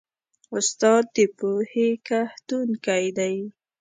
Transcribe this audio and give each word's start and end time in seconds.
استاد 0.55 1.03
د 1.15 1.17
پوهې 1.37 1.89
کښتونکی 2.07 3.05
دی. 3.17 3.35